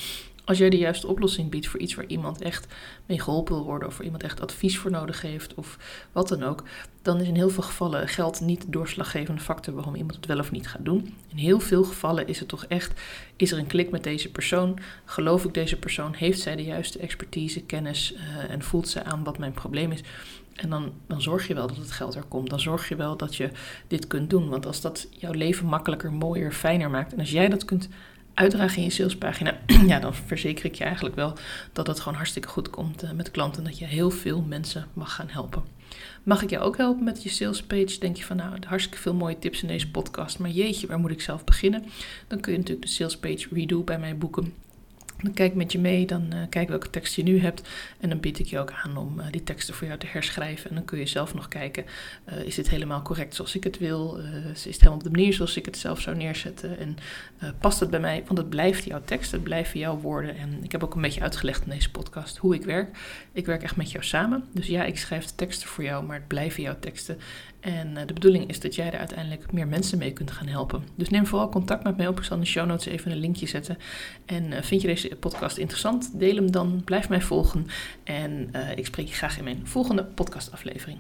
als 0.51 0.59
jij 0.59 0.71
de 0.71 0.79
juiste 0.79 1.07
oplossing 1.07 1.51
biedt 1.51 1.67
voor 1.67 1.81
iets 1.81 1.95
waar 1.95 2.07
iemand 2.07 2.43
echt 2.43 2.67
mee 3.07 3.21
geholpen 3.21 3.55
wil 3.55 3.65
worden, 3.65 3.89
of 3.89 3.97
waar 3.97 4.05
iemand 4.05 4.23
echt 4.23 4.41
advies 4.41 4.79
voor 4.79 4.91
nodig 4.91 5.23
heeft, 5.23 5.55
of 5.55 5.79
wat 6.13 6.29
dan 6.29 6.43
ook, 6.43 6.63
dan 7.03 7.21
is 7.21 7.29
in 7.29 7.35
heel 7.35 7.51
veel 7.51 7.63
gevallen 7.63 8.09
geld 8.09 8.41
niet 8.41 8.61
de 8.61 8.71
doorslaggevende 8.71 9.41
factor 9.41 9.75
waarom 9.75 9.95
iemand 9.95 10.17
het 10.17 10.27
wel 10.27 10.39
of 10.39 10.51
niet 10.51 10.69
gaat 10.69 10.85
doen. 10.85 11.15
In 11.29 11.37
heel 11.37 11.61
veel 11.61 11.85
gevallen 11.85 12.27
is 12.27 12.39
het 12.39 12.49
toch 12.49 12.65
echt, 12.65 13.01
is 13.37 13.53
er 13.53 13.59
een 13.59 13.67
klik 13.67 13.91
met 13.91 14.05
deze 14.05 14.31
persoon? 14.31 14.79
Geloof 15.05 15.45
ik 15.45 15.55
deze 15.55 15.77
persoon? 15.77 16.15
Heeft 16.15 16.41
zij 16.41 16.57
de 16.57 16.65
juiste 16.65 16.99
expertise, 16.99 17.63
kennis 17.63 18.15
uh, 18.15 18.51
en 18.51 18.63
voelt 18.63 18.89
ze 18.89 19.05
aan 19.05 19.25
wat 19.25 19.39
mijn 19.39 19.53
probleem 19.53 19.93
is? 19.93 20.03
En 20.55 20.71
dan, 20.71 20.93
dan 21.07 21.23
zorg 21.23 21.49
je 21.49 21.55
wel 21.55 21.67
dat 21.67 21.77
het 21.77 21.91
geld 21.91 22.15
er 22.15 22.25
komt. 22.29 22.51
Dan 22.51 22.61
zorg 22.61 22.89
je 22.89 22.97
wel 22.97 23.17
dat 23.17 23.37
je 23.37 23.51
dit 23.87 24.07
kunt 24.07 24.31
doen. 24.31 24.49
Want 24.49 24.67
als 24.67 24.81
dat 24.81 25.09
jouw 25.11 25.33
leven 25.33 25.67
makkelijker, 25.67 26.13
mooier, 26.13 26.53
fijner 26.53 26.91
maakt. 26.91 27.13
En 27.13 27.19
als 27.19 27.31
jij 27.31 27.49
dat 27.49 27.65
kunt 27.65 27.89
uitdragen 28.41 28.77
in 28.77 28.85
je 28.85 28.91
salespagina, 28.91 29.59
ja, 29.87 29.99
dan 29.99 30.15
verzeker 30.15 30.65
ik 30.65 30.75
je 30.75 30.85
eigenlijk 30.85 31.15
wel 31.15 31.37
dat 31.73 31.87
het 31.87 32.01
gewoon 32.01 32.19
hartstikke 32.19 32.49
goed 32.49 32.71
komt 32.71 33.05
uh, 33.05 33.11
met 33.11 33.31
klanten. 33.31 33.65
Dat 33.65 33.79
je 33.79 33.85
heel 33.85 34.11
veel 34.11 34.41
mensen 34.41 34.87
mag 34.93 35.15
gaan 35.15 35.29
helpen. 35.29 35.63
Mag 36.23 36.43
ik 36.43 36.51
jou 36.51 36.65
ook 36.65 36.77
helpen 36.77 37.05
met 37.05 37.23
je 37.23 37.29
salespage? 37.29 37.99
Denk 37.99 38.17
je 38.17 38.25
van 38.25 38.37
nou, 38.37 38.53
hartstikke 38.67 38.99
veel 38.99 39.15
mooie 39.15 39.39
tips 39.39 39.63
in 39.63 39.69
deze 39.69 39.91
podcast, 39.91 40.39
maar 40.39 40.51
jeetje, 40.51 40.87
waar 40.87 40.99
moet 40.99 41.11
ik 41.11 41.21
zelf 41.21 41.45
beginnen? 41.45 41.85
Dan 42.27 42.41
kun 42.41 42.53
je 42.53 42.59
natuurlijk 42.59 42.87
de 42.87 42.93
salespage 42.93 43.49
redo 43.51 43.83
bij 43.83 43.99
mij 43.99 44.17
boeken. 44.17 44.55
Dan 45.23 45.33
kijk 45.33 45.51
ik 45.51 45.57
met 45.57 45.73
je 45.73 45.79
mee, 45.79 46.07
dan 46.07 46.27
uh, 46.35 46.39
kijk 46.49 46.69
welke 46.69 46.91
tekst 46.91 47.15
je 47.15 47.23
nu 47.23 47.41
hebt. 47.41 47.69
En 48.01 48.09
dan 48.09 48.21
bied 48.21 48.39
ik 48.39 48.47
je 48.47 48.59
ook 48.59 48.73
aan 48.85 48.97
om 48.97 49.21
uh, 49.21 49.27
die 49.31 49.43
teksten 49.43 49.75
voor 49.75 49.87
jou 49.87 49.99
te 49.99 50.07
herschrijven. 50.07 50.69
En 50.69 50.75
dan 50.77 50.85
kun 50.85 50.99
je 50.99 51.07
zelf 51.07 51.35
nog 51.35 51.49
kijken, 51.49 51.85
uh, 52.29 52.43
is 52.43 52.55
dit 52.55 52.69
helemaal 52.69 53.03
correct 53.03 53.35
zoals 53.35 53.55
ik 53.55 53.65
het 53.65 53.79
wil? 53.79 54.19
is 54.55 54.65
het 54.65 54.75
helemaal 54.75 54.95
op 54.95 55.03
de 55.03 55.11
manier 55.11 55.33
zoals 55.33 55.57
ik 55.57 55.65
het 55.65 55.77
zelf 55.77 56.01
zou 56.01 56.17
neerzetten? 56.17 56.79
En 56.79 56.97
past 57.61 57.81
het 57.81 57.91
bij 57.91 58.01
mij? 58.01 58.23
Want 58.27 58.39
het 58.39 58.49
blijft 58.49 58.85
jouw 58.85 59.01
tekst, 59.05 59.33
het 59.33 59.43
blijven 59.43 59.81
jouw 59.81 59.99
woorden. 59.99 60.37
En 60.37 60.59
ik 60.63 60.73
heb 60.73 60.85
ook 60.85 60.95
een 60.95 61.01
beetje 61.01 61.21
uitgelegd 61.21 61.65
in 61.65 61.71
deze 61.71 61.91
podcast 61.91 62.37
hoe 62.37 62.55
ik 62.55 62.65
werk. 62.65 62.99
Ik 63.33 63.47
werk 63.47 63.63
echt 63.63 63.77
met 63.77 63.91
jou 63.91 64.05
samen. 64.05 64.45
Dus 64.53 64.67
ja, 64.67 64.85
ik 64.85 64.99
schrijf 64.99 65.25
de 65.25 65.35
teksten 65.35 65.69
voor 65.69 65.85
jou, 65.85 66.05
maar 66.05 66.17
het 66.17 66.29
blijven 66.29 66.63
jouw 66.63 66.79
teksten. 66.81 67.19
En 67.61 68.07
de 68.07 68.13
bedoeling 68.13 68.49
is 68.49 68.61
dat 68.61 68.75
jij 68.75 68.93
er 68.93 68.99
uiteindelijk 68.99 69.53
meer 69.53 69.69
mensen 69.69 69.99
mee 69.99 70.13
kunt 70.13 70.31
gaan 70.31 70.47
helpen. 70.47 70.83
Dus 70.95 71.09
neem 71.09 71.27
vooral 71.27 71.49
contact 71.49 71.85
met 71.85 71.97
mij 71.97 72.09
op. 72.09 72.19
Ik 72.19 72.25
zal 72.25 72.37
in 72.37 72.43
de 72.43 72.49
show 72.49 72.67
notes 72.67 72.87
even 72.87 73.11
een 73.11 73.19
linkje 73.19 73.47
zetten. 73.47 73.79
En 74.25 74.65
vind 74.65 74.81
je 74.81 74.87
deze 74.87 75.17
podcast 75.17 75.57
interessant, 75.57 76.19
deel 76.19 76.35
hem 76.35 76.51
dan, 76.51 76.83
blijf 76.85 77.09
mij 77.09 77.21
volgen 77.21 77.67
en 78.05 78.49
uh, 78.53 78.77
ik 78.77 78.87
spreek 78.87 79.07
je 79.07 79.15
graag 79.15 79.39
in 79.39 79.45
mijn 79.45 79.67
volgende 79.67 80.05
podcastaflevering. 80.05 80.99